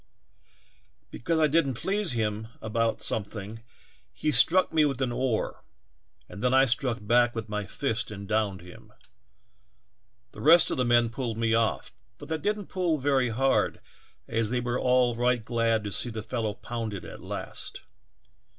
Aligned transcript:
Because 1.11 1.37
I 1.37 1.45
didn't 1.45 1.75
please 1.75 2.13
him 2.13 2.47
about 2.59 3.03
something 3.03 3.61
he 4.11 4.31
struck 4.31 4.73
me 4.73 4.81
52 4.81 4.81
THE 4.81 4.81
TALKINC, 4.81 4.81
IIANDKERCIIIEF. 4.81 4.87
with 4.95 5.01
an 5.03 5.11
oar, 5.11 5.63
and 6.27 6.43
then 6.43 6.53
I 6.55 6.65
struck 6.65 6.97
back 7.05 7.35
with 7.35 7.49
my 7.49 7.65
fist 7.67 8.09
and 8.09 8.27
downed 8.27 8.61
him. 8.61 8.93
The 10.31 10.41
rest 10.41 10.71
of 10.71 10.77
the 10.77 10.85
men 10.85 11.11
pulled 11.11 11.37
me 11.37 11.53
off, 11.53 11.93
but 12.17 12.29
they 12.29 12.39
didn't 12.39 12.65
pull 12.65 12.97
very 12.97 13.29
hard 13.29 13.79
as 14.27 14.49
they 14.49 14.59
were 14.59 14.79
all 14.79 15.13
right 15.13 15.45
glad 15.45 15.83
to 15.83 15.91
see 15.91 16.09
the 16.09 16.23
fellow 16.23 16.55
pounded 16.55 17.05
at 17.05 17.21
last. 17.21 17.81